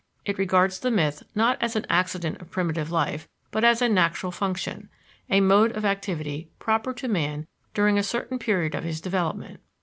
It 0.25 0.39
regards 0.39 0.79
the 0.79 0.89
myth 0.89 1.21
not 1.35 1.61
as 1.61 1.75
an 1.75 1.85
accident 1.87 2.41
of 2.41 2.49
primitive 2.49 2.89
life, 2.89 3.29
but 3.51 3.63
as 3.63 3.83
a 3.83 3.87
natural 3.87 4.31
function, 4.31 4.89
a 5.29 5.41
mode 5.41 5.73
of 5.77 5.85
activity 5.85 6.49
proper 6.57 6.91
to 6.95 7.07
man 7.07 7.45
during 7.75 7.99
a 7.99 8.03
certain 8.03 8.39
period 8.39 8.73
of 8.73 8.83
his 8.83 8.99
development. 8.99 9.59